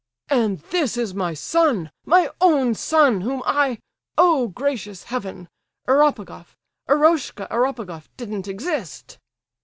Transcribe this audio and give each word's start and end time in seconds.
"And 0.31 0.61
this 0.71 0.97
is 0.97 1.13
my 1.13 1.35
son—my 1.35 2.31
own 2.41 2.73
son—whom 2.73 3.43
I—oh, 3.45 4.47
gracious 4.47 5.03
Heaven! 5.03 5.47
Eropegoff—Eroshka 5.87 7.47
Eropegoff 7.51 8.09
didn't 8.17 8.47
exist!" 8.47 9.19